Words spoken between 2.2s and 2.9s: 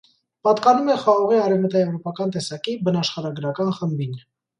տեսակի